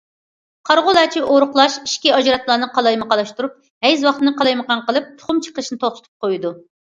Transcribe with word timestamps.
قارىغۇلارچە 0.67 1.19
ئورۇقلاش 1.33 1.75
ئىچكى 1.81 2.13
ئاجراتمىلارنى 2.19 2.69
قالايمىقانلاشتۇرۇپ، 2.77 3.53
ھەيز 3.89 4.07
ۋاقتىنى 4.07 4.35
قالايمىقان 4.41 4.83
قىلىپ، 4.89 5.13
تۇخۇم 5.21 5.45
چىقىرىشىنى 5.49 5.83
توختىتىپ 5.85 6.27
قويىدۇ. 6.27 6.55